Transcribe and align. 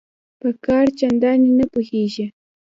په 0.39 0.49
کار 0.65 0.85
چنداني 0.99 1.49
نه 1.59 1.65
پوهیږي 1.71 2.25